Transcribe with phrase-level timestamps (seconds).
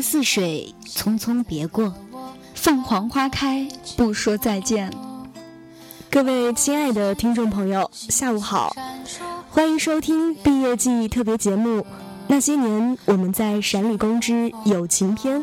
[0.00, 1.92] 似水，匆匆别过；
[2.54, 4.92] 凤凰花开，不说再见。
[6.10, 8.74] 各位亲爱的听众朋友，下午好，
[9.50, 11.80] 欢迎收听毕业季特别节目
[12.28, 15.42] 《那些年我们在陕理工之友情篇》。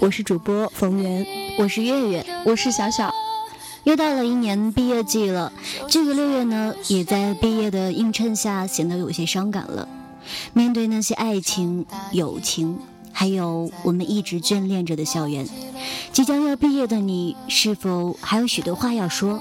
[0.00, 1.26] 我是主播冯源，
[1.58, 3.12] 我是月月，我是小小。
[3.84, 5.52] 又到了一年毕业季了，
[5.88, 9.88] 这个六月呢，也在毕业的映衬下显得有些伤感了。
[10.52, 12.78] 面对那些爱情、友情。
[13.22, 15.46] 还有我们一直眷恋着的校园，
[16.12, 19.38] 即将要毕业的你，是否还有许多话要说？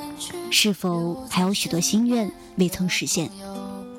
[0.52, 3.32] 是否还有许多心愿未曾实现？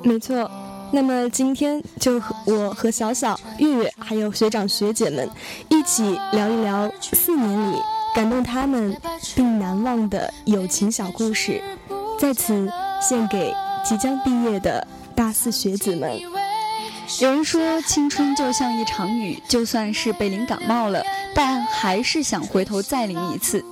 [0.05, 0.49] 没错，
[0.93, 5.29] 那么今天就和我和小小、月月还有学长学姐们
[5.69, 7.77] 一起聊一聊四年里
[8.15, 8.97] 感动他们
[9.35, 11.61] 并难忘的友情小故事，
[12.21, 13.53] 在此献给
[13.85, 14.87] 即将毕业的
[15.17, 16.21] 大四学子们。
[17.21, 21.03] 有人说，青春就像一场雨，就算是被淋感冒了，
[21.35, 23.65] 但还是想回头再淋一次。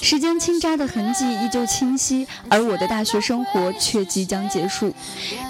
[0.00, 4.94] 时间倾扎的痕迹依旧清晰，而我的大学生活却即将结束。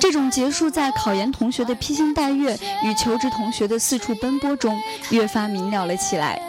[0.01, 6.41] 这种结束，在考研同学的披星戴月与求职同学的四处奔波中，越发明了了起来。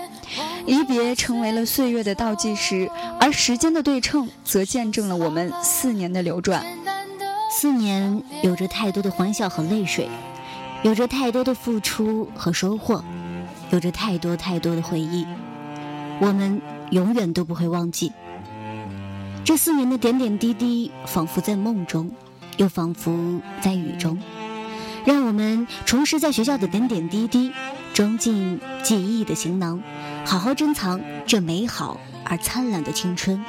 [0.66, 2.90] 离别成为了岁月的倒计时，
[3.20, 6.66] 而时间的对称，则见证了我们四年的流转。
[7.52, 10.08] 四年有着太多的欢笑和泪水。
[10.84, 13.04] 有着太多的付出和收获，
[13.72, 15.26] 有着太多太多的回忆，
[16.22, 16.62] 我们
[16.92, 18.12] 永远都不会忘记。
[19.44, 22.12] 这四年的点点滴滴，仿佛在梦中，
[22.58, 24.18] 又仿佛在雨中。
[25.04, 27.52] 让我们重拾在学校的点点滴滴，
[27.94, 29.82] 装进记忆的行囊，
[30.26, 33.44] 好好珍藏这美好而灿烂的青春。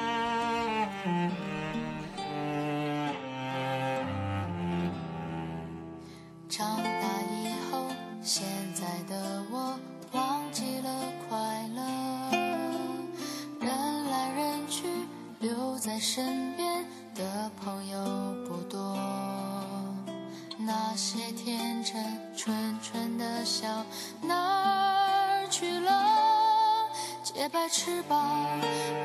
[27.71, 28.47] 翅膀，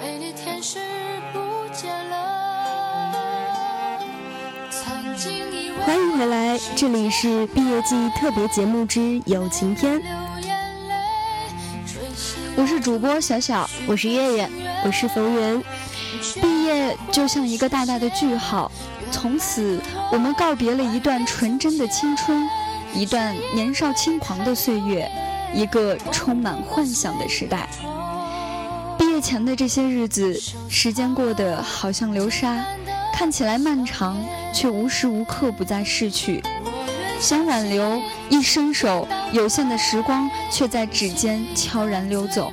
[0.01, 0.79] 美丽天使
[1.33, 1.39] 不
[1.73, 2.15] 见了。
[5.85, 10.01] 欢迎回来，这里是毕业季特别节目之友情篇。
[12.55, 14.49] 我是主播小小，我是月月，
[14.85, 15.61] 我是冯源。
[17.11, 18.71] 就像一个大大的句号，
[19.11, 22.47] 从此我们告别了一段纯真的青春，
[22.93, 25.09] 一段年少轻狂的岁月，
[25.53, 27.67] 一个充满幻想的时代。
[28.97, 30.39] 毕业前的这些日子，
[30.69, 32.63] 时间过得好像流沙，
[33.13, 34.17] 看起来漫长，
[34.53, 36.43] 却无时无刻不在逝去。
[37.19, 42.51] 想挽留，一伸手，有限的时光却在指尖悄然溜走。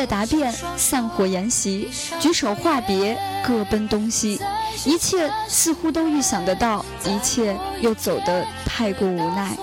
[0.00, 4.40] 在答辩，散伙筵席，举手话别，各奔东西。
[4.86, 9.54] 一切似乎都预想得到，一切又走得太过无奈。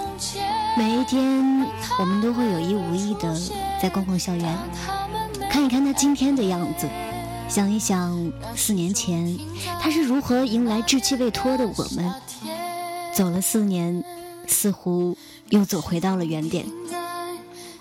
[0.77, 1.65] 每一天，
[1.99, 3.35] 我们都会有意无意的
[3.81, 4.55] 在逛逛校园。
[5.49, 6.87] 看一看他今天的样子，
[7.49, 9.39] 想一想四年前
[9.81, 12.13] 他是如何迎来稚气未脱的我们。
[13.11, 14.03] 走了四年，
[14.45, 15.17] 似乎
[15.49, 16.63] 又走回到了原点。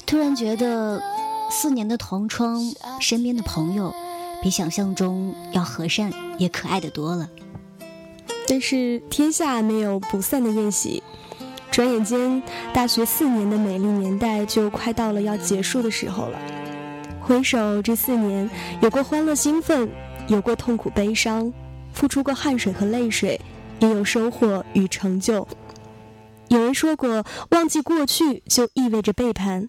[0.06, 1.02] 突然觉得，
[1.50, 2.60] 四年的同窗，
[3.00, 3.94] 身边的朋友，
[4.42, 7.28] 比想象中要和善也可爱的多了。
[8.48, 11.02] 但是天下没有不散的宴席，
[11.70, 12.42] 转眼间，
[12.72, 16.38] 大学四年的美丽年代就快到了要结束的时候了。
[17.20, 18.48] 回首这四年，
[18.80, 19.88] 有过欢乐兴奋，
[20.28, 21.52] 有过痛苦悲伤，
[21.92, 23.40] 付出过汗水和泪水，
[23.80, 25.46] 也有收获与成就。
[26.48, 29.68] 有人说过，忘记过去就意味着背叛，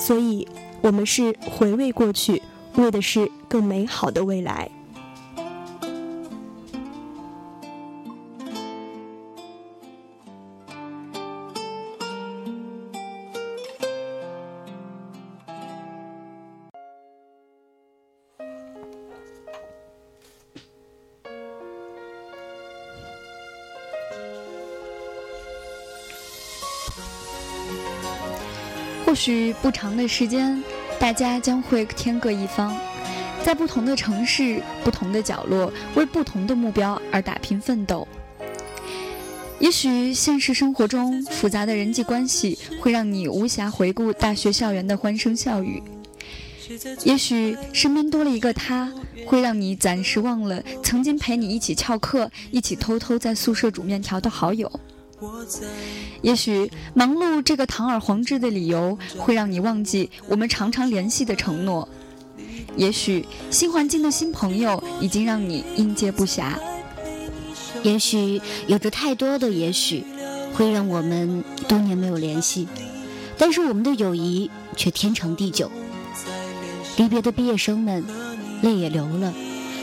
[0.00, 0.48] 所以，
[0.80, 2.42] 我们是回味过去，
[2.76, 4.70] 为的是更美好的未来。
[29.20, 30.62] 许不长的时间，
[30.98, 32.74] 大家将会天各一方，
[33.44, 38.08] 在不同的城市、不同的角落，为不同的目标而打拼奋斗。
[39.58, 45.82] 也许现实生活中复杂的人际关系会让你无暇回顾大学校园的欢声笑语，
[47.04, 48.90] 也许身边多了一个他，
[49.26, 54.80] 会让你暂时忘了曾经陪你一起翘课、一起偷偷在宿舍煮面条的好友。
[56.22, 61.88] 也许忙碌这个堂而皇之的理由会让你忘记我们常常联系的承诺。
[62.76, 66.54] 也许新环境的新朋友已经让你应接不暇。
[67.82, 70.04] 也许有着太多的也许，
[70.54, 72.68] 会让我们多年没有联系，
[73.38, 75.70] 但是我们的友谊却天长地久。
[76.96, 78.04] 离别的毕业生们，
[78.62, 79.32] 泪也流了，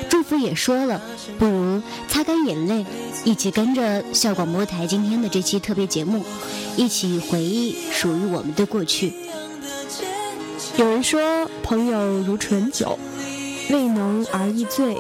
[0.09, 1.01] 祝福也说了，
[1.38, 2.86] 不如擦干眼泪，
[3.24, 6.24] 一起跟着校广播台今天的这期特别节目，
[6.75, 9.13] 一起回忆属于我们的过去。
[10.77, 12.98] 有人说，朋友如醇酒，
[13.69, 14.98] 味浓而易醉。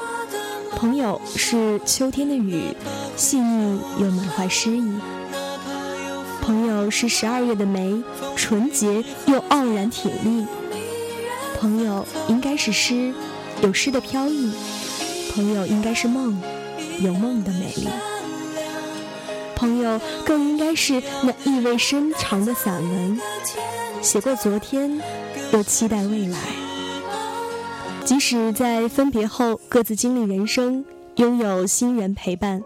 [0.75, 2.75] 朋友是秋天的雨，
[3.15, 4.83] 细腻又满怀诗意。
[6.41, 8.03] 朋友是十二月的梅，
[8.35, 10.45] 纯洁又傲然挺立。
[11.59, 13.13] 朋友应该是诗，
[13.61, 14.51] 有诗的飘逸。
[15.37, 16.35] 朋友应该是梦，
[16.99, 17.87] 有梦的美丽。
[19.55, 23.21] 朋友更应该是那意味深长的散文，
[24.01, 24.99] 写过昨天，
[25.53, 26.39] 又期待未来。
[28.03, 30.83] 即使在分别后各自经历人生，
[31.17, 32.63] 拥有新人陪伴，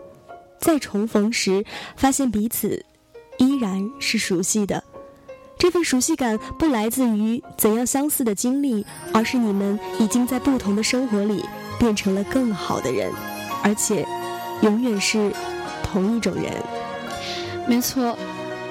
[0.58, 1.66] 再重逢时，
[1.98, 2.86] 发现彼此
[3.38, 4.82] 依然是熟悉的。
[5.58, 11.44] 这份熟悉感不来自于怎样相似的经历，而是你们已经在不同的生活里
[11.82, 13.12] 变成了更好的人，
[13.64, 14.06] 而且
[14.62, 15.34] 永远是
[15.82, 16.54] 同一种人。
[17.68, 18.16] 没错。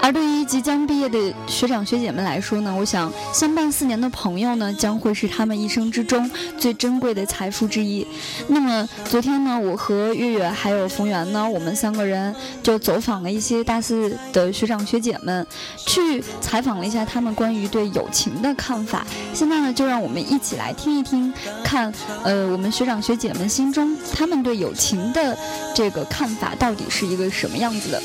[0.03, 8.07] 而对于即将毕业的学长学姐们来说呢，我想相伴四年的朋友呢，将会是他们一生之中最珍贵的财富之一。
[8.49, 15.47] 那么昨天呢，我和月月还有冯源呢，我们三个人就走访了一些大四的学长学姐们，
[15.87, 19.07] 去采访了一下他们关于对友情的看法。
[19.35, 21.33] 现在呢，就让我们一起来听一听，
[21.63, 21.93] 看
[22.25, 25.37] 呃我们学长学姐们心中他们对友情的
[25.75, 28.03] 这个看法到底是一个什么样子的。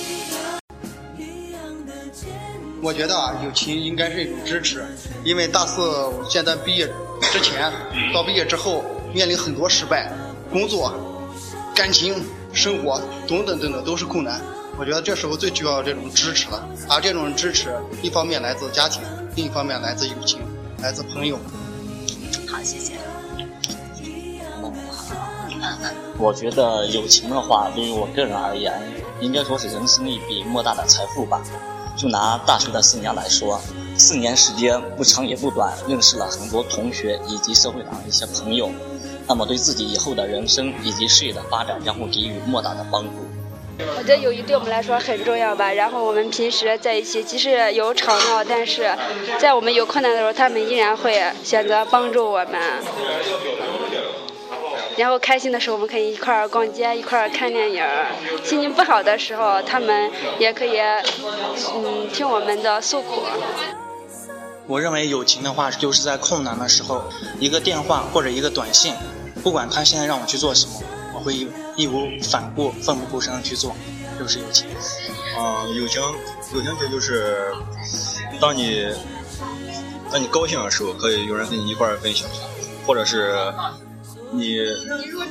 [2.85, 4.85] 我觉得啊，友情应该是一种支持，
[5.23, 6.87] 因为大四现在毕业
[7.19, 7.73] 之前
[8.13, 10.13] 到毕业之后，面临很多失败，
[10.51, 10.93] 工作、
[11.73, 12.23] 感情、
[12.53, 14.39] 生活等等等等都是困难。
[14.77, 19.01] 我觉得这时候最需要这种支持了，而这种支持，一方面来自家庭，
[19.35, 20.39] 另一方面来自友情，
[20.79, 21.39] 来自朋友。
[22.47, 22.93] 好，谢谢。
[26.19, 28.79] 我觉得友情的话，对于我个人而言，
[29.21, 31.41] 应该说是人生一笔莫大的财富吧。
[31.95, 33.59] 就拿大学的四年来说，
[33.97, 38.69] 四年时间不长也不短，认识了很多同学以及社会上的一些朋友，
[39.27, 43.11] 那么对自己以后的人生以及事业的发展将会给予莫大的帮助。
[43.97, 45.71] 我觉得友谊对我们来说很重要吧。
[45.71, 48.89] 然后我们平时在一起，即使有吵闹，但是
[49.37, 52.59] 在我们有困难的时候，他们依然会选择帮助我们。
[54.97, 58.05] 然后开心的时候，我们可以一块儿逛街，一块儿看电影儿；
[58.43, 60.09] 心情不好的时候，他们
[60.39, 63.23] 也可以，嗯，听我们的诉苦。
[64.67, 67.03] 我认为友情的话，就是在困难的时候，
[67.39, 68.95] 一个电话或者一个短信，
[69.43, 70.81] 不管他现在让我去做什么，
[71.13, 71.35] 我会
[71.75, 73.75] 义无反顾、奋不顾身的去做，
[74.17, 74.65] 就是友情。
[75.37, 76.01] 啊，友情，
[76.53, 77.53] 友情这就是，
[78.39, 78.87] 当你，
[80.09, 82.27] 当你高兴的时候，可以有人跟你一块儿分享，
[82.87, 83.53] 或者是。
[84.31, 84.59] 你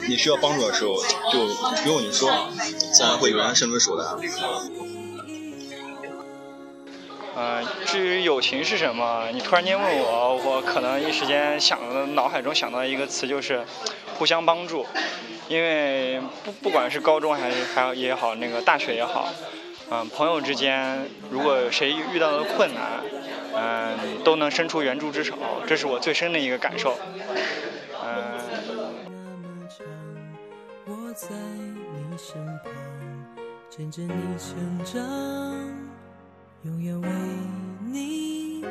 [0.09, 0.97] 你需要帮助的时候，
[1.33, 1.47] 就
[1.83, 2.31] 不用你说，
[2.93, 4.05] 自然会有人伸出手来。
[7.37, 13.65] 呃，至于友情是什么，你突然间问我，我可能一时间想脑海中想到一个词就是
[14.17, 14.87] 互相帮助，
[15.49, 19.29] 因为不不管是高中还是还也好，那个大学也好，
[19.91, 23.01] 嗯，朋友之间如果谁遇到了困难，
[23.57, 25.35] 嗯，都能伸出援助之手，
[25.67, 26.97] 这是我最深的一个感受。
[31.15, 32.73] 在你身旁，
[33.71, 35.01] 见证你成长，
[36.63, 37.09] 永远为
[37.85, 38.69] 你鼓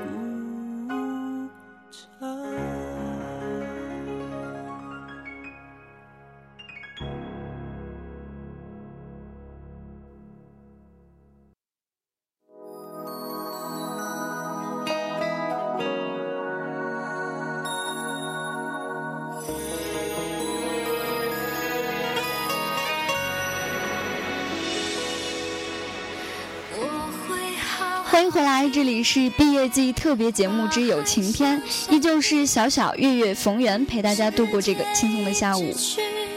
[28.33, 31.61] 回来，这里是毕业季特别节目之友情篇，
[31.91, 35.71] 依旧是小小月月逢源陪大家度过这个轻松的下午。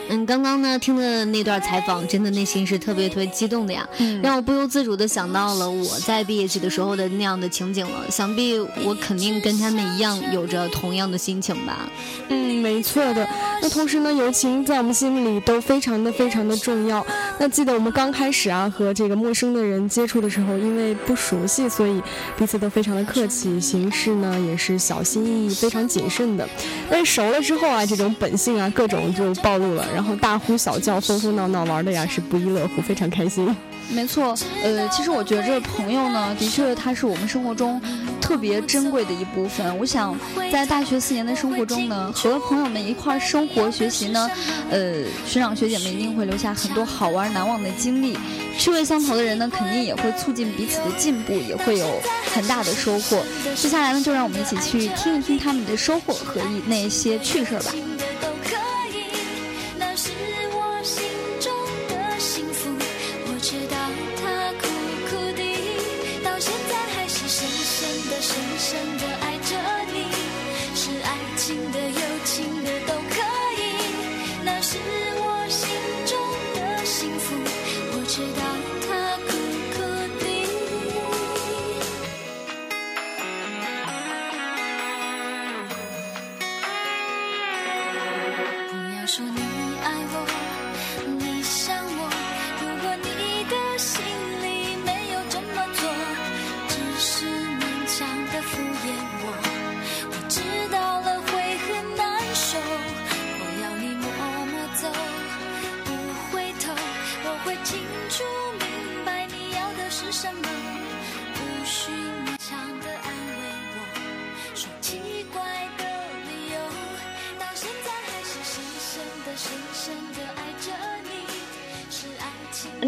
[0.08, 3.88] 嗯，刚刚呢听的那段采访，真的内心是特别特别激动的呀，
[4.22, 8.10] 让我不由自主的想到了我在毕业季的时候的那样的情景了。
[8.10, 11.88] 想必我肯定跟他们一样，有着同样的心情吧。
[12.28, 13.26] 嗯，没错的。
[13.60, 17.04] 那同时呢，友情在我们心里都非常的非常的重要。
[17.38, 22.00] 那记得我们刚开始啊和这个陌生的人接触的时候，因为不熟悉，所以
[22.38, 26.48] 彼此都非常的客气，行事呢也是小心翼翼、非常谨慎的。
[26.88, 29.84] 但是熟了之后啊，这种本性啊各种就暴露了。
[29.96, 33.56] 然后大呼小叫、疯疯闹闹玩的呀是不亦乐乎，非常开心。
[33.88, 37.80] 没错，呃，其实我觉着朋友呢，的确他是我们生活中
[38.20, 39.78] 特别珍贵的一部分。
[39.78, 40.14] 我想
[40.52, 44.28] 在大学四年的生活中呢，和朋友们一块儿生活学习呢，
[44.70, 48.18] 呃，学长学姐们一定会留下很多好玩难忘的经历。
[48.58, 51.98] 趣味相投的人呢，肯定也会促进彼此的进步，也会有
[52.34, 53.24] 很大的收获。
[53.54, 57.72] 接下来呢，就让我们一起去听一听他们的收获和一那些趣事儿吧。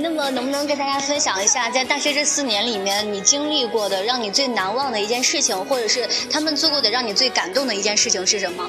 [0.01, 8.69] 那么，能不能跟大家分享一下，在大学这四年里面，你经历过的让你最难忘的一件事情，或者是他们做过的让你最感动的一件事情是什么？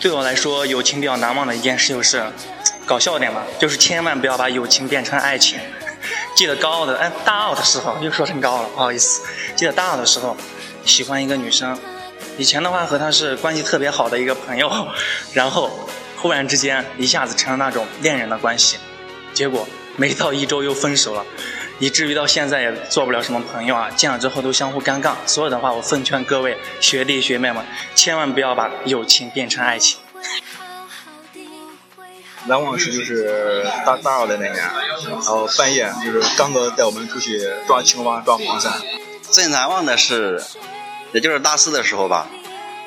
[0.00, 2.24] 对我来说，友情比较难忘的一件事就是，
[2.86, 5.58] 搞笑点吧，就是千万不要把友情变成爱情。
[6.36, 9.22] 记得高二的，哎，大二的时候又说成高了，不好意思。
[9.56, 10.36] 记得大二的时候，
[10.84, 11.76] 喜欢一个女生，
[12.36, 14.70] 以前的话和她是关系特别好的一个朋友，
[15.32, 15.68] 然后
[16.16, 18.76] 忽然之间一下子成了那种恋人的关系，
[19.34, 19.66] 结果。
[19.98, 21.26] 没到一周又分手了，
[21.80, 23.90] 以至于到现在也做不了什么朋友啊！
[23.96, 25.14] 见了之后都相互尴尬。
[25.26, 29.98] 所有的话，我奉劝各位学弟学妹们，千万不要把友情变成爱情。
[32.44, 34.56] 难忘事就是大大二的那年，
[35.10, 38.70] 然后半夜就是刚哥带我们出去抓青蛙、抓黄鳝。
[39.22, 40.40] 最难忘的是，
[41.12, 42.28] 也就是大四的时候吧，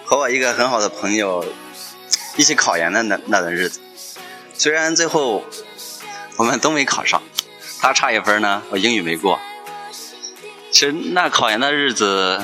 [0.06, 1.46] 和我一个很好的朋友
[2.38, 3.82] 一起考研的那那段日子，
[4.54, 5.44] 虽然最后。
[6.42, 7.22] 我们都没考上，
[7.80, 9.40] 他差一分呢，我英语没过。
[10.72, 12.42] 其实那考研的日子，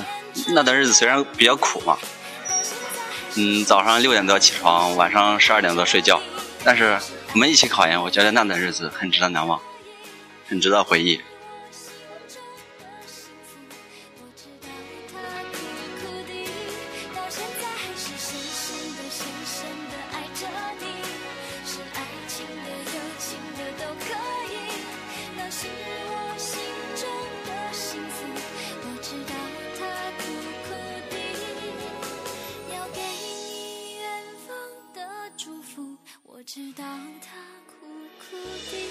[0.49, 1.97] 那段日子虽然比较苦嘛，
[3.33, 6.21] 嗯，早上六点多起床，晚上十二点多睡觉，
[6.63, 6.99] 但是
[7.33, 9.59] 我们一起考研，我觉得那段日子很值得难忘，
[10.47, 11.19] 很值得回忆。
[36.57, 36.83] 直到
[37.21, 37.37] 他
[37.67, 37.85] 苦
[38.17, 38.35] 苦
[38.71, 38.86] 地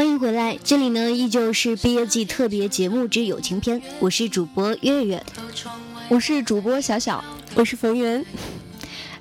[0.00, 5.22] 欢迎回来，这里呢依旧是毕业季特别节目之友情篇，我是主播月月，
[6.08, 7.22] 我是主播小小，
[7.54, 8.24] 我是冯源。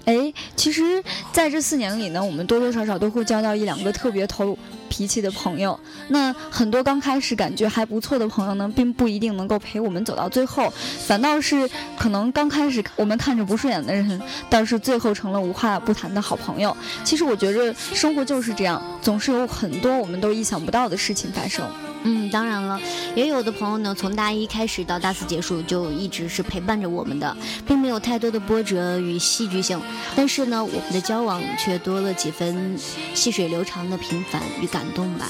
[0.05, 4.57] 哎，其实在这四年里呢，我们多多少少都会交到一两个特别投
[4.89, 5.79] 脾气的朋友。
[6.09, 10.71] 那很多刚开始感觉还不错的朋友呢，并不一定能够陪我们走到最后，
[11.05, 16.75] 反倒是可能刚开始我们看着不顺眼的人，倒是最后成了无话不谈的好朋友。
[17.03, 21.63] 其实我觉着生活就是这样，总是有很多我们都意想不到的事情发生。
[22.03, 22.79] 嗯，当然了，
[23.15, 27.35] 也有的朋友呢，从大一开始到大四结束，就一直是陪伴着我们的，
[27.67, 29.79] 并没有太多的波折与戏剧性，
[30.15, 32.77] 但是呢，我们的交往却多了几分
[33.13, 35.27] 细水流长的平凡与感动吧。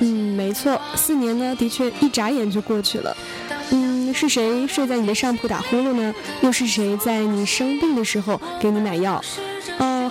[0.00, 3.16] 嗯，没错，四年呢，的确一眨眼就过去了。
[3.70, 6.14] 嗯，是谁睡在你的上铺打呼噜呢？
[6.42, 9.22] 又是谁在你生病的时候给你买药？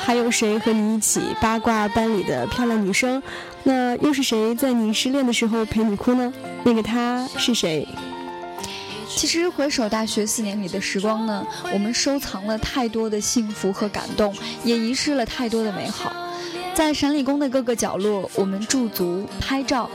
[0.06, 3.22] 还有谁和你一起八卦班里的漂亮女生？
[3.64, 6.32] 那又是谁在你失恋的时候陪你哭呢？
[6.64, 7.88] 那个他是谁？
[9.08, 11.44] 其实回首大学四年里的时光呢，
[11.74, 14.32] 我们收藏了太多的幸福和感动，
[14.64, 16.14] 也遗失了太多的美好。
[16.76, 19.90] 在陕理工的各个角落，我们驻足拍照。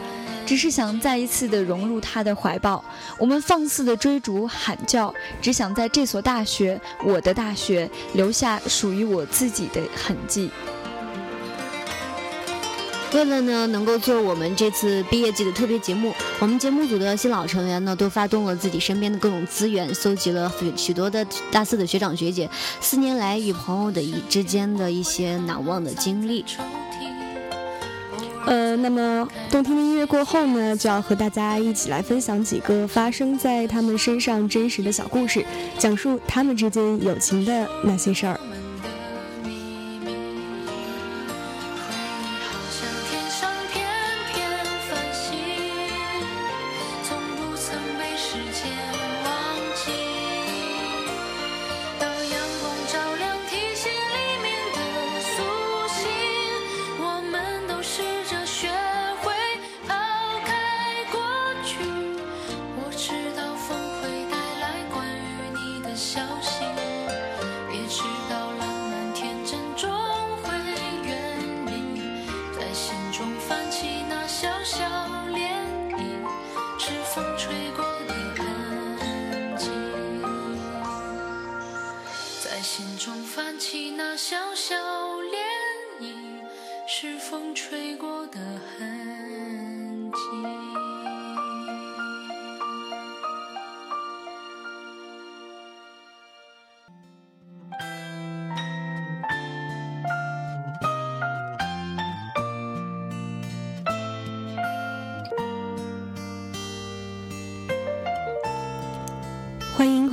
[0.50, 2.84] 只是想再一次的融入他的怀抱，
[3.18, 10.50] 我们放肆的追逐喊叫，只想在这所大学，我的大学，留下属于我自己的痕迹。
[13.14, 26.44] 为了呢，能够做我们这次毕业季的特别节目，我们节目组的新老成员呢，都发动了自己身边的各种资源，搜集了许多的大四的学长学姐四年来与朋友的一之间的一些难忘的经历。
[28.46, 35.44] 呃，那么动听的音乐过后呢，就要和大家一起来分享几个发生在他们身上真实的小故事，
[35.78, 38.40] 讲述他们之间友情的那些事儿。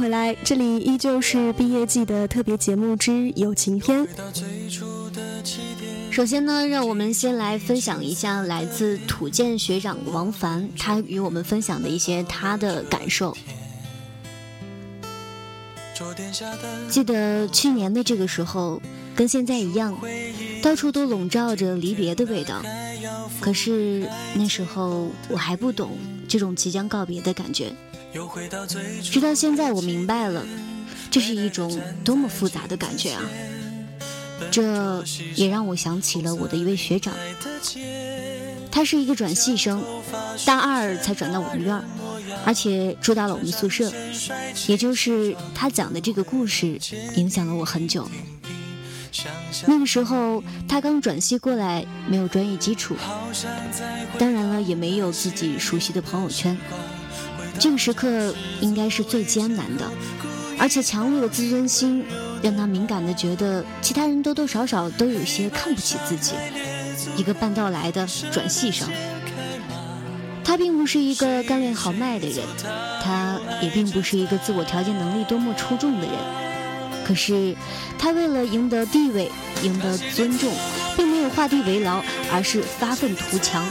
[0.08, 4.08] 来，这里依旧是毕业季的特别节目之友情篇。
[6.12, 13.36] 首先呢，让我们先来分享一下来自土建学长王凡，他与我们分享的一些他的感受。
[16.90, 18.82] 记得去年的这个时候，
[19.16, 19.98] 跟现在一样，
[20.62, 22.62] 到处都笼罩着离别的味道。
[23.40, 27.72] 可是那时候我还不懂这种即将告别的感觉。
[29.04, 30.46] 直到现在，我明白了，
[31.12, 33.22] 这是一种多么复杂的感觉啊！
[34.50, 35.04] 这
[35.36, 37.14] 也让我想起了我的一位学长，
[38.72, 39.84] 他是一个转系生，
[40.46, 41.80] 大二才转到我们院，
[42.46, 43.92] 而且住到了我们宿舍。
[44.68, 46.80] 也就是他讲的这个故事，
[47.16, 48.08] 影响了我很久。
[49.66, 52.96] 那个时候他刚转系过来，没有专业基础，
[54.18, 56.58] 当然了，也没有自己熟悉的朋友圈。
[57.60, 59.86] 这个时刻应该是最艰难的，
[60.60, 62.06] 而且强烈的自尊心
[62.44, 66.34] 让他敏感的觉得其他人多多少少都有些看不起自己。
[67.16, 68.88] 一个半道来的转系生，
[70.44, 72.46] 他并不是一个干练豪迈的人，
[73.02, 76.47] 他也并不是一个自我调节能力多么出众的人。
[77.08, 77.56] 可是
[77.98, 79.32] 他为了赢得地位、
[79.64, 80.52] 赢得尊重，
[80.98, 83.66] 并没有画地为牢，而是发愤图强。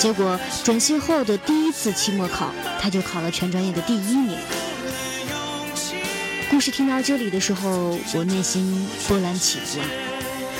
[0.00, 2.50] 结果转系后的第一次期末考，
[2.80, 4.36] 他就考了全专业的第一名。
[6.50, 9.86] 故事听到这里的时候，我内心波澜起伏啊！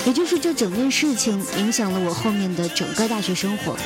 [0.06, 3.76] 也就是这整件事情影响了我后面的整个大学生活，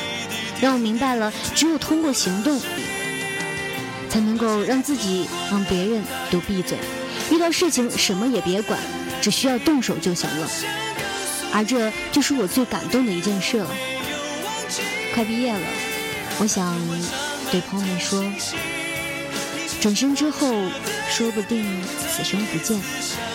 [0.61, 2.61] 让我明白了，只有通过行动，
[4.07, 6.77] 才能够让自己、让别人都闭嘴。
[7.31, 8.79] 遇到事情什么也别管，
[9.21, 10.49] 只需要动手就行了。
[11.53, 13.69] 而这就是我最感动的一件事了。
[15.13, 15.59] 快毕业了，
[16.39, 16.77] 我想
[17.51, 18.23] 对朋友们说：
[19.79, 20.53] 转身之后，
[21.09, 21.65] 说不定
[22.09, 22.79] 此生不见，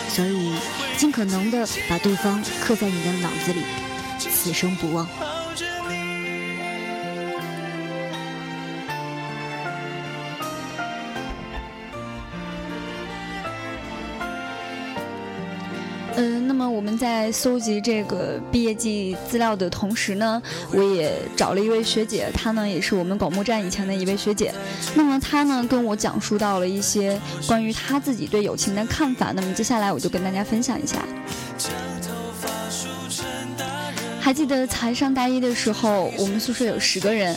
[0.09, 0.53] 所以
[0.98, 3.62] 尽可能的把对方刻在你的脑子里，
[4.18, 5.09] 此生不忘。
[16.20, 24.52] 嗯，那么我们在搜集这个毕业季资料的同时呢，我也找了一位学姐，她呢也是我们广播站以前的一位学姐。
[24.94, 29.33] 那么她呢跟我讲述到了一些关于她自己对友情的看法。
[29.33, 31.02] 那么接下来我就跟大家分享一下。
[34.20, 37.35] 还记得才上大一的时候，我们宿舍有十个人。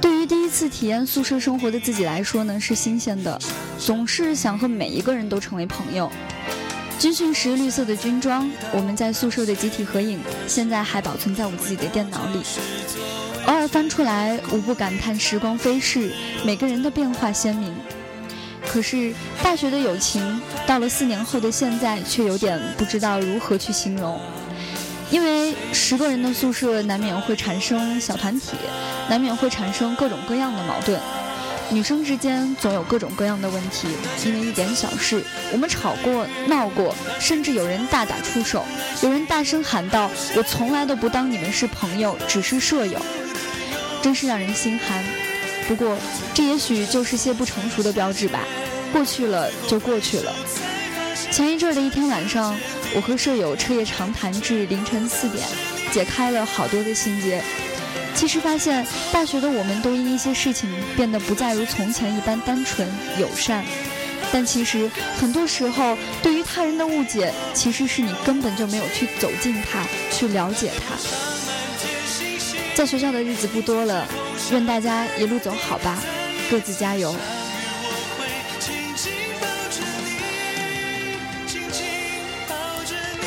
[0.00, 3.38] 对于第一次体验宿舍生活的自己来说呢，是新鲜的，
[3.78, 6.10] 总是想和每一个人都成为朋友。
[7.00, 12.42] 军训时绿色的军装，我们在宿舍的集体合影，现在还保存在我自己的电脑里。
[13.46, 16.12] 偶尔翻出来，无不感叹时光飞逝，
[16.44, 17.74] 每个人的变化鲜明。
[18.68, 24.20] 可是大学的友情，到了四年后的现在，却有点不知道如何去形容。
[25.10, 28.58] 因为十个人的宿舍难免会产生小团体，
[29.08, 31.00] 难免会产生各种各样的矛盾。
[31.70, 33.88] 女生之间总有各种各样的问题，
[34.24, 38.64] 因为一点小事，我们吵过、闹过，甚至有人大打出手，
[39.02, 43.00] 有人大声喊道：“我从来都不当你们是朋友，只是舍友。”
[44.02, 45.04] 真是让人心寒。
[45.68, 45.96] 不过，
[46.34, 48.40] 这也许就是些不成熟的标志吧。
[48.92, 50.34] 过去了就过去了。
[51.30, 52.56] 前一阵儿的一天晚上。
[52.92, 55.46] 我和舍友彻夜长谈至凌晨四点，
[55.92, 57.40] 解开了好多的心结。
[58.14, 62.86] 其实发现，大学的我们都因一些事情变得不再如从前一般单纯
[63.18, 63.64] 友善。
[64.32, 70.94] 但其实很多时候，对于他人的误解，其实是你根本就没有去走近他，去了解他。
[72.74, 74.06] 在学校的日子不多了，
[74.52, 75.98] 愿大家一路走好吧，
[76.50, 77.16] 各自加油。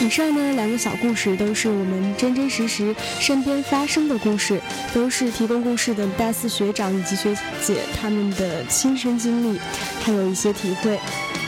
[0.04, 4.60] 以上呢两个小故事都是我们真真实实身边发生的故事，
[4.94, 9.58] 都是提供故事的大四学长以及学姐他们的亲身经历，
[10.04, 11.00] 还有一些体会。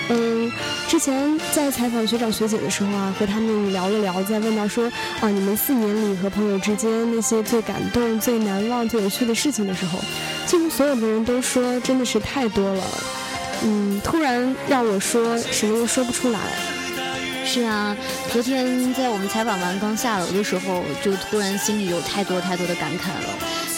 [0.08, 0.50] 嗯，
[0.88, 4.89] 之前在采访学长学姐的时候啊，和他们聊了聊，在问到说
[5.20, 10.00] 啊，你们四年里和朋友之间那些最感动、最难忘、最有趣的事情的时候，
[10.46, 12.84] 几乎所有的人都说真的是太多了。
[13.65, 16.39] 嗯，突然让我说什么又说不出来。
[17.45, 17.95] 是啊，
[18.34, 23.29] 昨天在我们采访完刚下楼的时候，就突然心里有太多太多的感慨了。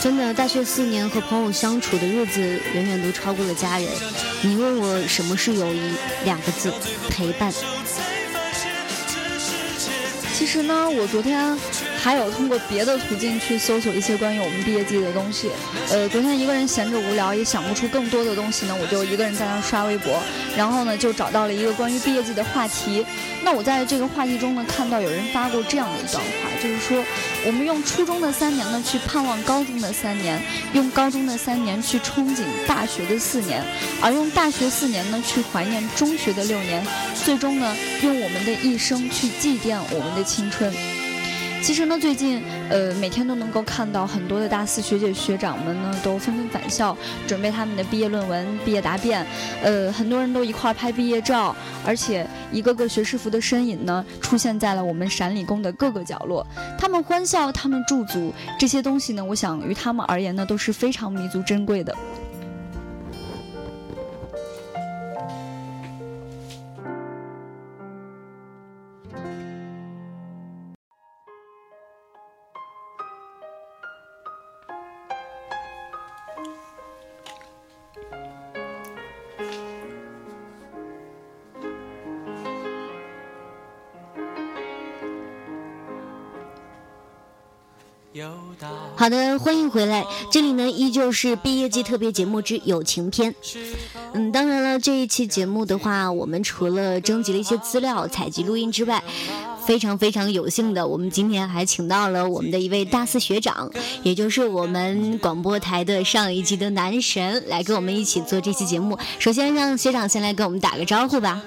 [0.02, 2.40] 真的，大学四年和朋友相处的日子，
[2.74, 3.88] 远远都超过了家人。
[4.42, 5.92] 你问我什么是友谊？
[6.24, 6.74] 两个字，
[7.10, 7.54] 陪伴。
[10.34, 11.56] 其实呢，我昨天。
[12.08, 15.52] 还有通过别的途径去搜索一些关于我们毕业季的东西。
[15.92, 20.18] 呃，昨天一个人闲着无聊，也想不出更多的东西呢，我就一个人在那刷微博，
[20.56, 23.06] 然后呢就找到了一个关于毕业季的话题。
[23.44, 27.04] 那我在这个话题中呢，看到有人发过这样的一段话，就是说，
[27.46, 30.42] 我们用初中的三年呢去盼望高中的三年，
[30.72, 33.62] 用高中的三年去憧憬大学的四年，
[34.02, 36.82] 而用大学四年呢去怀念中学的六年，
[37.26, 40.74] 最终呢用我们的一生去祭奠我们的青春。
[41.62, 46.96] 其实呢，最近呃，每天都能够看到很多的大四学姐学长们呢，都纷纷返校，
[47.28, 49.26] 准备他们的毕业论文、毕业答辩。
[49.62, 51.54] 呃，很多人都一块拍毕业照，
[51.86, 56.46] 而且一个个学士服的身影呢，出现在了我们陕理工的各个角落。
[56.78, 61.94] 他们欢笑，他们驻足，这些东西呢，我想于他们而言呢，都是非常弥足珍贵的。
[89.08, 90.06] 好的，欢迎回来。
[90.30, 93.34] 这里呢，依旧是毕业季特别节目之友情篇。
[94.12, 99.02] 嗯，当然了，这一期节目的话，我们除了征集了一些资料、采集录音之外，
[99.66, 103.72] 非常非常有幸的，我们今天还请到了我们的一位大四学长，
[104.04, 109.00] 也就是我们广播台的上一季的男神，来跟我们一起做这期节目。
[109.20, 111.42] 首先，让学长先来跟我们打个招呼吧。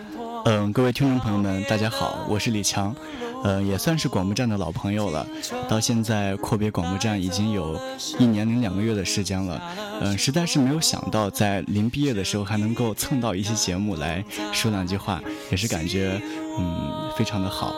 [0.46, 2.96] 嗯，各位听众朋友们，大家好，我是李强。
[3.42, 5.26] 呃，也算是广播站的老朋友了。
[5.68, 7.78] 到现在阔别广播站已经有
[8.18, 9.60] 一年零两个月的时间了。
[10.00, 16.20] 嗯，实在是没有想到在临毕业的时候还能够蹭到一期节目来说两句话，也是感觉
[16.58, 17.74] 嗯非常的好。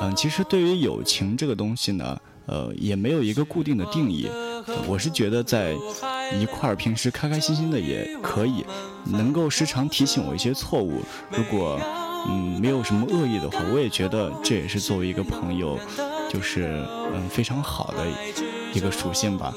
[0.00, 4.28] 嗯，其实对于友情这个东西呢，呃，也没有一个固定的定义。
[4.86, 5.74] 我是觉得在
[6.40, 8.64] 一块儿平时开开心心的也可以，
[9.04, 11.00] 能够时常提醒我一些错误。
[11.30, 11.80] 如果
[12.28, 15.78] 嗯，没有什么恶意的话，我也觉得这也是作为一个朋友，
[16.30, 18.06] 就是嗯非常好的
[18.72, 19.52] 一个属性吧。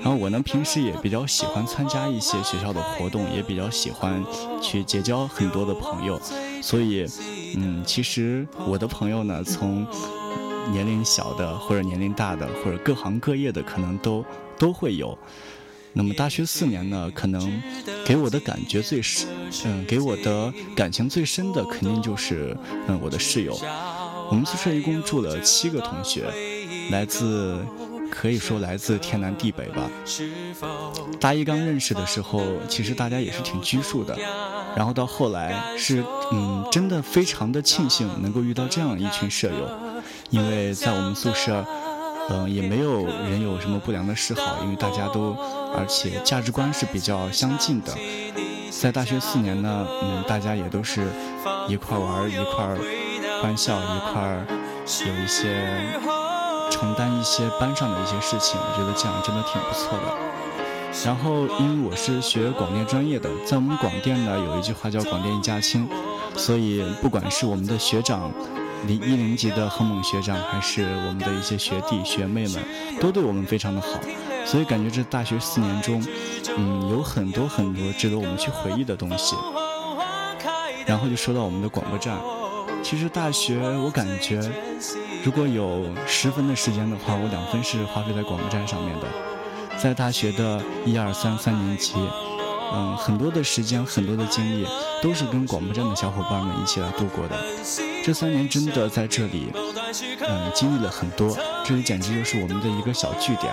[0.00, 4.22] 然后我呢，平时也比较喜欢参加一些学校的活动，也比较喜欢
[4.60, 6.20] 去结交很多的朋友。
[6.62, 7.06] 所以，
[7.56, 9.86] 嗯，其实我的朋友呢，从
[10.70, 14.24] 年龄小的或者年龄大的或者各行各业的，可能都
[14.58, 15.16] 都会有。
[15.96, 17.62] 那么大学四年呢，可能
[18.04, 19.28] 给我的感觉最深，
[19.64, 22.56] 嗯，给我的感情最深的，肯定就是
[22.88, 23.56] 嗯我的室友。
[24.28, 26.24] 我们宿舍一共住了七个同学，
[26.90, 27.64] 来自
[28.10, 29.88] 可以说来自天南地北吧。
[31.20, 34.18] 大一刚认识的时候，其实大家也是挺拘束的，
[34.76, 39.70] 然后到后来是嗯，真的非常的庆幸能够遇到这样一群舍友，
[40.30, 41.64] 因为在我们宿舍。
[42.30, 45.36] 嗯，也没有人有什么不良的嗜好，因为大家都，
[45.76, 47.92] 而且价值观是比较相近的。
[48.70, 51.06] 在大学四年呢，嗯，大家也都是
[51.68, 52.66] 一块玩，一块
[53.42, 54.44] 欢笑，一块
[55.06, 55.54] 有一些
[56.70, 58.58] 承担一些班上的一些事情。
[58.58, 61.04] 我觉得这样真的挺不错的。
[61.04, 65.88] 然后，因为我是学广电专业的，在我们广电呢有一句话叫“广电一家亲”，
[66.36, 68.30] 所以不管是我们的学长。
[68.86, 72.62] 零一年级的恒猛学长，还是我们的一些学弟学妹们，
[73.00, 73.88] 都对我们非常的好，
[74.44, 76.04] 所以感觉这大学四年中，
[76.56, 79.34] 嗯，有很多很多值得我们去回忆的东西。
[80.86, 82.18] 然后就说到我们的广播站，
[82.82, 84.40] 其实大学我感觉，
[85.24, 89.06] 如果有十分的时间的话，我两分是花费在广播站上面的。
[89.78, 91.94] 在大学的一二三三年级，
[92.74, 94.66] 嗯，很多的时间，很多的精力，
[95.02, 97.36] 都是跟广播站的小伙伴们一起来度过的。
[98.06, 99.46] 这三年真的在这里，
[100.28, 103.50] 嗯，经历了很多，这里简直就是我们的一个小据点。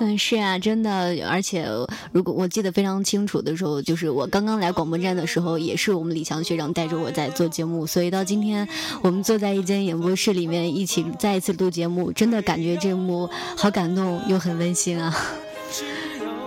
[0.00, 1.68] 嗯，是啊，真的，而且
[2.10, 8.66] 如果我记得非常清楚的时候，就是我刚刚来广播站的时候，也是我们李强学长带着我在做节目，所以到今天
[9.02, 15.14] 我们坐在一间演播室里面一起再一次录节目，真的感觉这幕好感动又很温馨啊。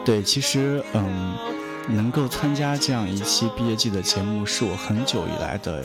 [0.04, 1.51] 对，其实，嗯。
[1.90, 5.84] 能够参加这样一期毕业季的节目，是我很久以来的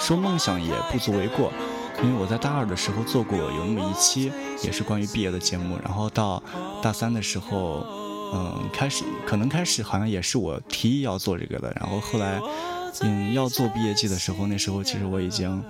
[0.00, 1.52] 说梦想也不足为过。
[2.02, 4.32] 因为我在大二的时候做过有那么一期，
[4.64, 5.78] 也是关于毕业的节目。
[5.84, 6.42] 然后到
[6.82, 7.86] 大三的时候，
[8.34, 11.70] 嗯，开始可能开始好像也是我提议要做这个的。
[11.78, 12.40] 然后后来，
[13.02, 15.62] 嗯，要做毕业季的时候，那时候其实我已经，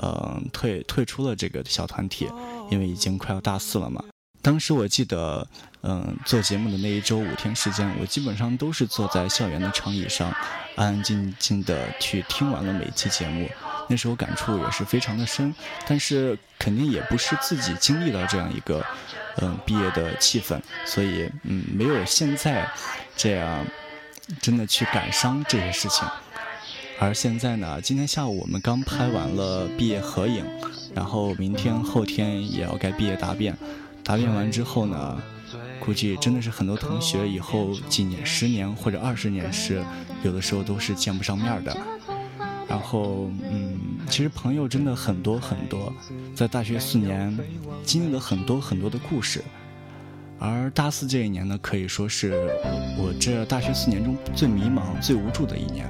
[0.00, 2.28] 嗯，退退出了这个小团体，
[2.70, 4.04] 因为已经快要大四了嘛。
[4.42, 5.46] 当时我记得，
[5.82, 10.30] 嗯，做节目的那一周五天时间，我基本上都是坐在校园的长椅上，
[10.76, 13.48] 安安静静的去听完了每一期节目。
[13.88, 15.52] 那时候感触也是非常的深，
[15.86, 18.84] 但是肯定也不是自己经历了这样一个，
[19.42, 22.70] 嗯，毕业的气氛，所以嗯，没有现在
[23.16, 23.66] 这样
[24.40, 26.08] 真的去感伤这些事情。
[27.00, 30.44] 而现在呢，今天下午我们刚拍完了毕业合影，
[30.94, 33.56] 然后明天后天也要该毕业答辩。
[34.10, 35.22] 答辩完之后呢，
[35.78, 39.84] 估计真的是很多同学以后几年、十年或者二十年是
[40.24, 41.76] 有的时候都是见不上面的。
[42.68, 45.92] 然后，嗯，其实朋友真的很多很多，
[46.34, 47.38] 在大学四年
[47.84, 49.44] 经历了很多很多的故事。
[50.40, 52.32] 而大四这一年呢，可以说是
[52.98, 55.86] 我这大学四年中最迷茫、最无助的一年。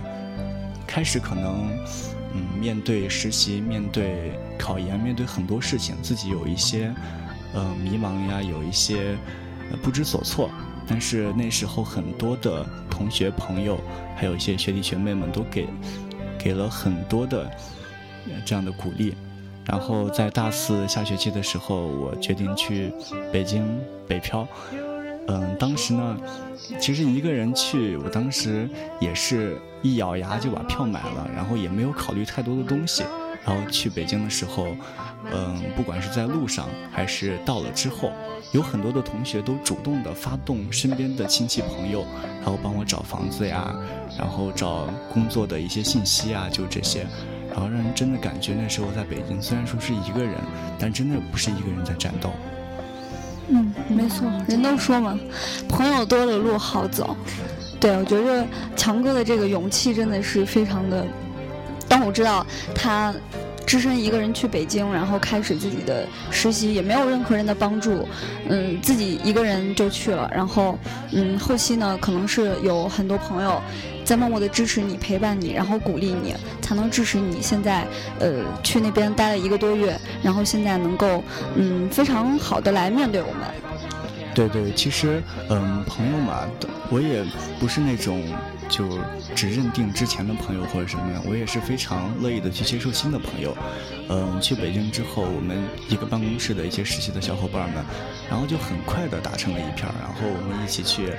[0.86, 1.70] 开始可能，
[2.34, 6.94] 嗯，面对实习、面对考研、面对很多事情，自己有一些。
[7.54, 9.16] 呃，迷茫呀，有一些
[9.82, 10.50] 不知所措。
[10.86, 13.78] 但是那时候很多的同学朋友，
[14.16, 15.68] 还有一些学弟学妹们都给
[16.38, 17.48] 给了很多的
[18.44, 19.14] 这样的鼓励。
[19.66, 22.92] 然后在大四下学期的时候，我决定去
[23.32, 23.64] 北京
[24.08, 24.48] 北漂。
[25.28, 26.16] 嗯，当时呢，
[26.80, 33.04] 其实一个人去，我当时也是一咬牙就把票买了，然后也没有考虑太多的东西。
[33.44, 34.68] 然后去北京的时候，
[35.32, 38.12] 嗯，不管是在路上还是到了之后，
[38.52, 42.04] 有很多的同学都主动的发动身边的亲戚朋友，
[42.40, 43.74] 然后帮我找房子呀，
[44.18, 47.06] 然后找工作的一些信息啊，就这些，
[47.50, 50.34] 然后让人真的感觉那时候在北京虽然说是一个人，
[50.78, 52.30] 但真的不是一个人在战斗。
[53.48, 55.18] 嗯，没错，人都说嘛，
[55.66, 57.16] 朋友多的路好走。
[57.80, 61.06] 对，我觉得强哥的这个勇气真的是非常的。
[61.90, 63.12] 当我知道他
[63.66, 68.08] 只身一个人去北京，然后开始自己的实习，也没有任何人的帮助，
[68.48, 70.30] 嗯，自己一个人就去了。
[70.32, 70.78] 然后，
[71.12, 73.60] 嗯，后期呢，可能是有很多朋友
[74.04, 77.86] 在默默的支持你、陪伴你，然后鼓励你，才能支持你现在，
[78.18, 81.22] 呃，去那边待了一个多月，然后现在能够，
[81.56, 83.42] 嗯，非常好的来面对我们。
[84.34, 86.40] 对对，其实，嗯，朋友嘛，
[86.90, 87.24] 我也
[87.58, 88.20] 不是那种
[88.68, 88.98] 就
[89.34, 93.56] 只认定之前的朋友或者什么的，我也是非常乐意的去接受新的朋友。
[94.08, 95.56] 嗯，去北京之后，我们
[95.88, 97.84] 一个办公室的一些实习的小伙伴们，
[98.28, 101.14] 然后就很快的打成了一片儿，然后我们一起去，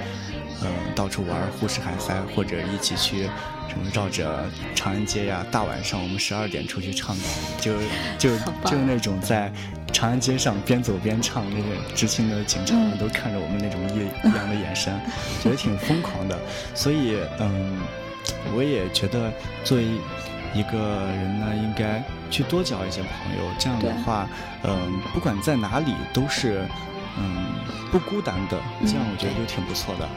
[0.62, 3.30] 嗯，到处玩呼市海塞，或者一起去
[3.70, 4.44] 什么绕着
[4.76, 7.16] 长安街呀，大晚上我们十二点出去唱，
[7.62, 7.74] 就
[8.20, 9.52] 就就那种在。
[9.94, 14.98] 长安街上边走边唱，那个执勤的警察们都看着我们那种异异样的眼神，
[15.44, 16.36] 觉得挺疯狂的。
[16.74, 17.78] 所以，嗯，
[18.56, 19.32] 我也觉得
[19.64, 19.86] 作为
[20.56, 23.44] 一个人呢，应该去多交一些朋友。
[23.60, 24.28] 这样的话，
[24.64, 26.66] 嗯，不管在哪里都是，
[27.20, 27.46] 嗯，
[27.92, 28.58] 不孤单的。
[28.88, 30.10] 这样我觉得就挺不错的。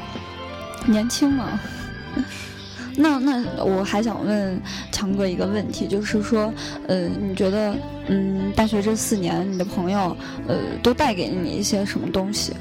[0.87, 1.61] 年轻嘛。
[2.97, 6.53] 那那我还想问强哥一个问题，就是说，
[6.87, 7.77] 呃，你觉得，
[8.07, 12.55] 嗯，大学这四年，你的朋友，呃，都带给你一些什么东西？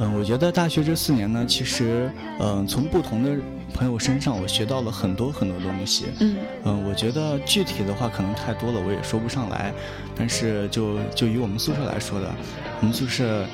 [0.00, 3.36] 嗯，我觉得大学这四年呢，其实，嗯，从不同的
[3.74, 6.06] 朋友身上，我学到了很多很多东西。
[6.20, 9.72] 嗯，嗯，我觉得具体的话可能太多了，我也说不上来。
[10.16, 12.34] 但是就就以我们宿舍来说的，
[12.80, 13.46] 我们宿舍，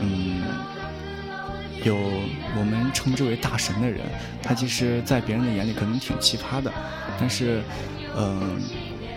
[0.00, 0.42] 嗯。
[1.84, 4.00] 有我们称之为大神的人，
[4.42, 6.72] 他其实，在别人的眼里可能挺奇葩的，
[7.20, 7.62] 但是，
[8.16, 8.60] 嗯，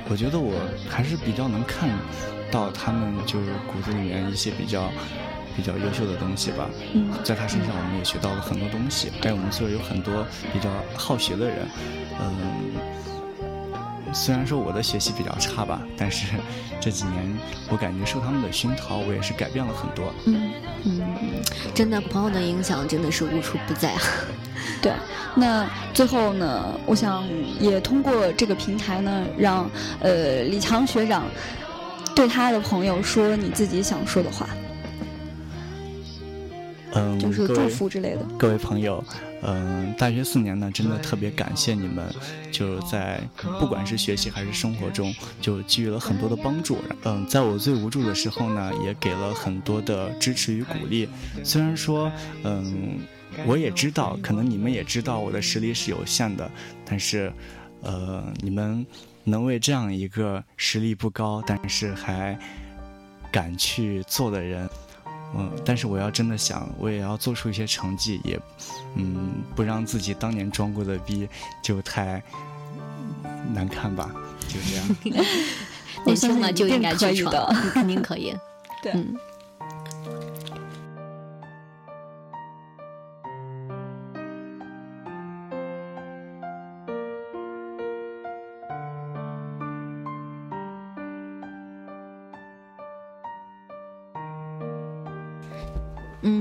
[0.08, 0.54] 我觉得我
[0.88, 1.90] 还是比较能看
[2.52, 4.92] 到他们就是骨子里面一些比较
[5.56, 6.70] 比较优秀的东西吧。
[6.94, 11.68] 嗯，在他身上我们也学到了很多东西，还有我们宿舍有很多比较好学的人，
[12.20, 12.72] 嗯。
[14.12, 16.26] 虽然说我的学习比较差吧，但是
[16.82, 17.38] 这几年
[17.70, 20.12] 我感觉受他们的熏陶，我也是改变了很多。
[20.26, 20.52] 嗯
[20.84, 21.02] 嗯，
[21.76, 24.02] 真的朋友的影响真的是无处不在啊。
[24.82, 24.92] 对，
[25.36, 27.24] 那最后呢，我想
[27.60, 29.70] 也通过这个平台呢，让
[30.02, 31.26] 呃李强学长
[32.16, 34.50] 对他的朋友说你自己想说的话。
[36.94, 38.26] 嗯，就是祝福之类的。
[38.38, 39.04] 各位朋友。
[39.42, 42.14] 嗯，大学四年呢，真的特别感谢你们，
[42.52, 43.22] 就在
[43.58, 46.78] 不管是学习还是生活中，就给予了很多的帮助。
[47.06, 51.08] 嗯，在我最无助的时候呢，也给了很多的支持与鼓励。
[51.42, 52.12] 虽然说，
[52.44, 53.00] 嗯，
[53.46, 56.52] 我也知道，可能你们也知道我的实力是有限的，
[56.84, 57.32] 但是，
[57.82, 58.86] 呃，你们
[59.24, 62.38] 能为这样一个实力不高，但是还
[63.32, 64.70] 敢去做的人。
[65.36, 68.40] 嗯，但是我要真的想，我也要做出一些成绩，也，
[68.96, 71.28] 嗯，不让自己当年装过的逼
[71.62, 72.22] 就太
[73.54, 74.12] 难看吧，
[74.48, 75.26] 就这样。
[76.06, 78.36] 年轻了就应该去闯， 肯定可以。
[78.82, 78.92] 对。
[78.94, 79.16] 嗯，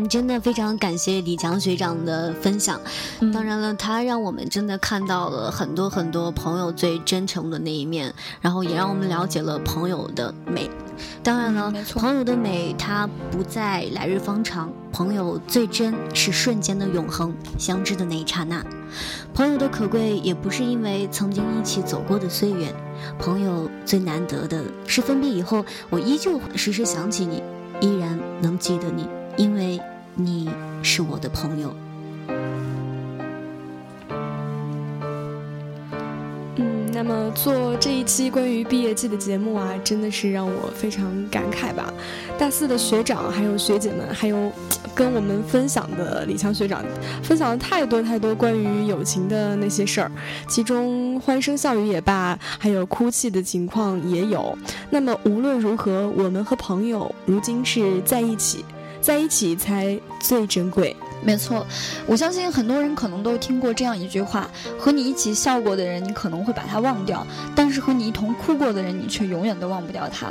[0.08, 2.80] 真的非常感谢李强学长的分享。
[3.32, 10.70] 当然了，他让我们真的看到了很多很多朋友最真诚的那一面，然后也让我们了解了朋友的美。
[11.22, 18.64] 当然了，朋友的美它不在来日方长，朋友最真是瞬间的永恒，相知的那一刹那。
[19.34, 22.74] 朋友的可贵也不是因为曾经一起走过的岁月，
[23.18, 27.42] 朋友最难得的是分别以后，我依旧时时想起你，
[27.80, 29.06] 依然能记得你。
[29.36, 29.80] 因为
[30.20, 30.50] 你
[30.82, 31.72] 是我的朋友。
[36.56, 41.94] 嗯，那么做这一期关于毕业季的节目啊，真的是让我非常感慨吧。
[42.36, 44.50] 大四的学长还有学姐们，还有
[44.92, 46.84] 跟我们分享的李强学长，
[47.22, 50.10] 分享了太多太多关于友情的那些事儿，
[50.48, 54.58] 其中欢声笑语也罢，还有哭泣的情况也有。
[54.90, 58.64] 那么无论如何，我们和朋友如今是在一起。
[59.00, 60.96] 在一起才最珍贵。
[61.20, 61.66] 没错，
[62.06, 67.26] 我相信很多人可能都听过这样一句话：和你一起笑过的人，你可能会把他忘掉；
[67.56, 70.28] 但是和你一同哭过的人，你却永远都忘不掉他。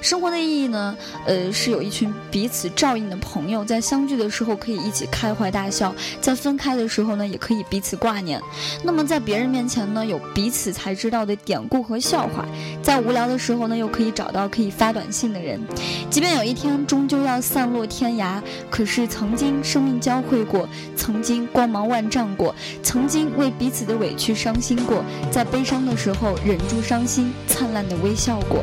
[0.00, 0.96] 生活的意义呢？
[1.26, 8.40] 呃，是有一群彼此照应的朋友，在相聚的时候可以一起开怀大笑，在分开的时候呢，也可以彼此挂念。
[8.82, 12.44] 那么在别人面前呢，有彼此才知道的典故和笑话；
[12.82, 15.60] 在无聊的时候呢，又可以找到可以发短信的人。
[16.08, 20.22] 即便有一天终究要散落天涯，可是曾经生命交。
[20.30, 28.62] 会过，曾经光芒万丈过，曾经为彼此的委屈伤心过，在悲伤的时候忍住伤心，灿烂的微笑过。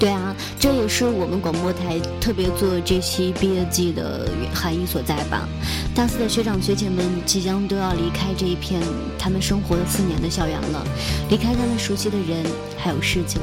[0.00, 5.46] 对啊，这也是我们广播台特别做这期毕业季的含义所在吧。
[5.94, 8.80] 大四的学长学姐们即将都要离开这一片
[9.18, 10.86] 他们生活了四年的校园了，
[11.28, 12.42] 离开他们熟悉的人
[12.78, 13.42] 还有事情，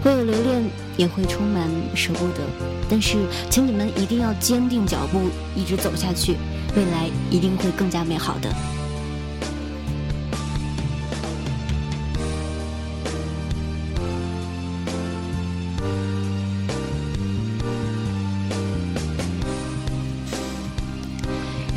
[0.00, 0.62] 会有留恋，
[0.96, 2.40] 也会充满舍不得。
[2.88, 3.16] 但是，
[3.50, 5.22] 请你们一定要坚定脚步，
[5.56, 6.36] 一直走下去，
[6.76, 8.48] 未来一定会更加美好的。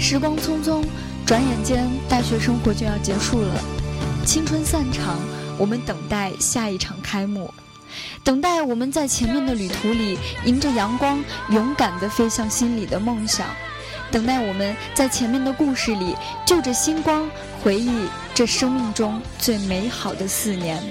[0.09, 0.83] 时光匆匆，
[1.23, 3.53] 转眼间大学生活就要结束了。
[4.25, 5.19] 青春散场，
[5.55, 7.53] 我们等待下一场开幕，
[8.23, 13.45] 等待我们在前面的旅途里，迎着阳光，勇敢地飞向心里的梦想；
[14.09, 17.29] 等待我们在前面的故事里，就着星光，
[17.61, 20.81] 回忆这生命中最美好的四年。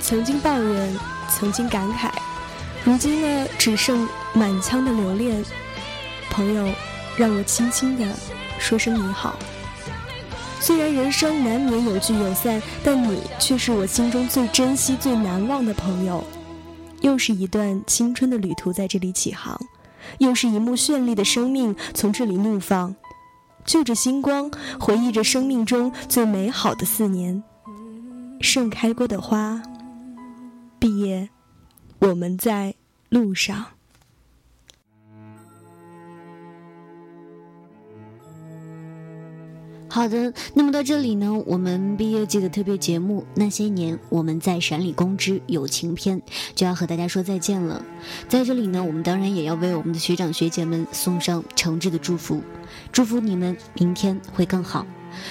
[0.00, 0.96] 曾经抱怨，
[1.28, 2.10] 曾经感慨，
[2.84, 5.44] 如今呢，只剩满腔的留恋。
[6.30, 6.72] 朋友。
[7.18, 8.06] 让我轻轻的
[8.60, 9.36] 说声你好。
[10.60, 16.22] 虽然人生难免有聚有散，但你却是我心中最珍惜、最难忘的朋友。
[17.00, 19.58] 又是一段青春的旅途在这里起航，
[20.18, 22.94] 又是一幕绚丽的生命从这里怒放。
[23.64, 27.42] 就着星光，回忆着生命中最美好的四年，
[28.40, 29.60] 盛开过的花。
[30.78, 31.28] 毕业，
[31.98, 32.74] 我们在
[33.08, 33.77] 路上。
[39.90, 46.20] 好的，那么到这里呢，我们毕业季的特别节目《那些年我们在陕理公之友情篇》
[46.54, 47.82] 就要和大家说再见了。
[48.28, 52.42] 在这里呢，我们当然也要为我们的学长学姐们送上诚挚的祝福，
[52.92, 54.86] 祝福你们明天会更好。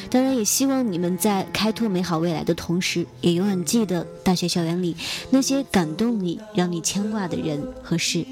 [0.09, 4.97] 当然，也希望你们在开拓美好未来的同时，也永远记得大学校园里
[5.29, 8.25] 那些感动你、让你牵挂的人和事。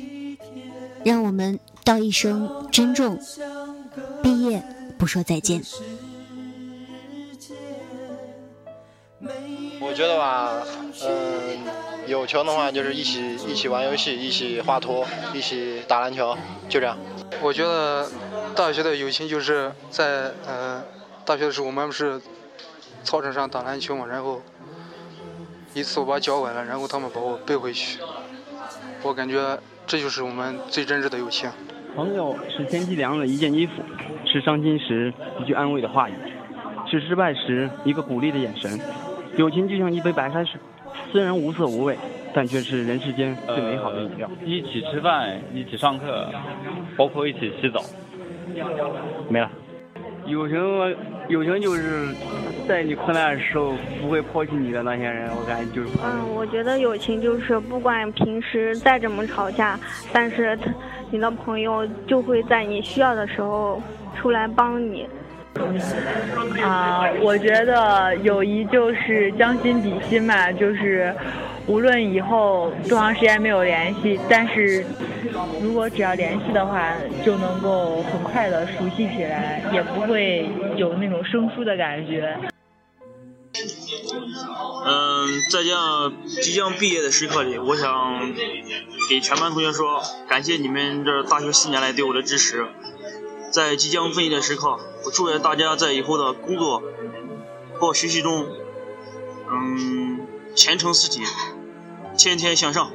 [1.04, 3.18] 让我们道一声珍重，
[4.24, 4.62] 毕业
[4.98, 5.62] 不说再见。
[9.88, 10.52] 我觉得吧，
[11.08, 11.60] 嗯，
[12.08, 16.36] 友情的话就是一起一起玩游戏，一起画图，一起打篮球，
[16.68, 16.98] 就这样。
[17.40, 18.10] 我觉得
[18.56, 20.84] 大学的友情就是在呃
[21.24, 22.20] 大学的时候，我们不是
[23.04, 24.42] 操场上打篮球嘛，然后
[25.76, 28.00] 一次我把脚崴了，然后他们把我背回去。
[29.04, 31.50] 我感觉这就是我们最真挚的友情。
[31.96, 33.74] 朋友是天气凉了一件衣服，
[34.26, 36.16] 是伤心时一句安慰的话语，
[36.90, 38.80] 是失败时一个鼓励的眼神。
[39.38, 40.60] 友情就像一杯白开水，
[41.12, 41.98] 虽然无色无味，
[42.34, 44.30] 但却是人世间最美好的饮料。
[44.46, 46.30] 一起吃饭，一起上课，
[46.96, 47.82] 包括一起洗澡，
[49.30, 49.52] 没了。
[50.26, 50.58] 友情，
[51.28, 52.08] 友情就是
[52.68, 55.90] 在你困难的时候不会抛弃你的那些人，我感觉就是。
[56.04, 59.80] 嗯，我觉得友情就是不管平时再怎么吵架，
[60.12, 60.58] 但是
[61.12, 63.82] 你的朋友就会在你需要的时候
[64.16, 65.08] 出来帮你。
[66.62, 71.16] 啊，我觉得友谊就是将心比心嘛，就是
[71.66, 74.86] 无论以后多长时间没有联系，但是
[75.62, 76.94] 如果只要联系的话，
[77.26, 82.36] 就能够很快的熟悉起来，也不会有那种生疏的感觉。
[84.86, 88.34] 嗯，在这样即将毕业的时刻里，我想
[89.10, 92.66] 给全班同学说，感谢你们这大学四年来对我的支持。
[93.56, 96.84] 在即将分离的时刻，我祝愿大家在以后的工作
[97.80, 98.46] 或学习中，
[99.50, 101.24] 嗯，前程似锦，
[102.18, 102.92] 天天向上。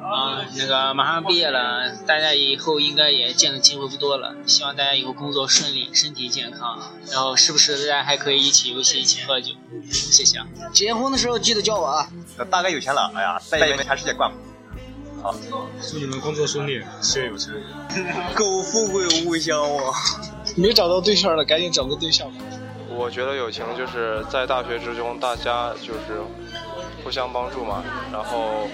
[0.00, 4.34] 啊，那个马上毕业了，大家以后应该也见的机会不多了。
[4.46, 6.78] 希望大家以后工作顺利，身体健康，
[7.12, 9.52] 然后时不时大家还可以一起游戏，一起喝酒。
[9.92, 10.38] 谢谢。
[10.72, 12.08] 结婚的时候记得叫我啊。
[12.50, 14.32] 大概有钱了，哎呀，带你们全世界逛。
[15.22, 15.34] 好，
[15.82, 17.52] 祝你们工作顺利，事业有成。
[18.34, 19.94] 苟富贵勿相忘。
[20.56, 22.44] 没找到对象的，赶紧找个对象吧。
[22.88, 26.20] 我觉得友情就是在大学之中，大家就是
[27.04, 28.66] 互相帮助嘛，然后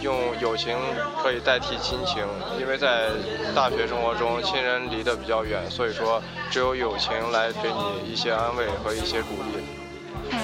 [0.00, 0.76] 用友情
[1.22, 2.22] 可以代替亲情，
[2.60, 3.08] 因为在
[3.54, 6.20] 大学生活中，亲人离得比较远，所以说
[6.50, 9.64] 只有友情来给你一些安慰和一些鼓励。
[10.30, 10.38] 嗯，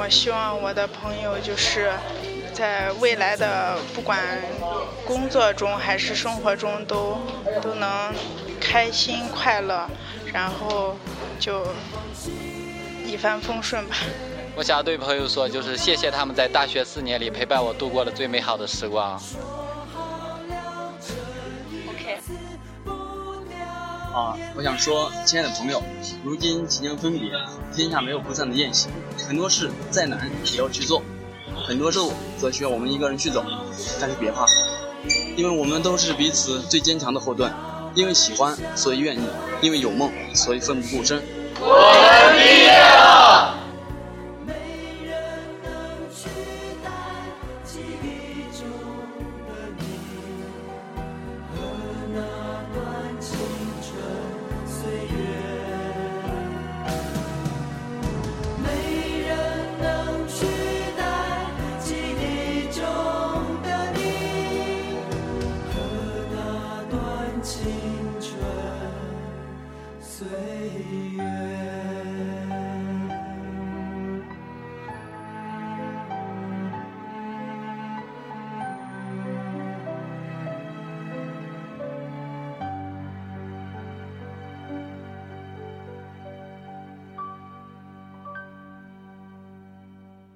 [0.00, 1.92] 我希望我的朋友就是。
[2.56, 4.18] 在未来的不管
[5.04, 7.18] 工作中还是生活中，都
[7.60, 8.14] 都能
[8.58, 9.86] 开心快乐，
[10.32, 10.96] 然后
[11.38, 11.66] 就
[13.04, 13.96] 一帆风顺吧。
[14.56, 19.20] 我想对朋友说，就是谢谢他们在大学四年里陪伴我度过了最美好的时光。
[21.90, 22.18] OK。
[24.14, 25.82] 啊，我想说，亲爱的朋友，
[26.24, 27.30] 如今即将分别，
[27.74, 28.88] 天下没有不散的宴席，
[29.28, 31.02] 很多事再难也要去做。
[31.66, 33.44] 很多路则需要我们一个人去走，
[34.00, 34.46] 但是别怕，
[35.36, 37.52] 因为我们都是彼此最坚强的后盾。
[37.94, 39.22] 因为喜欢，所以愿意；
[39.62, 41.22] 因为有梦，所以奋不顾身。
[41.58, 42.70] 我们毕业